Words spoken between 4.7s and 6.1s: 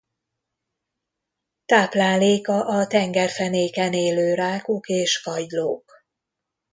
és kagylók.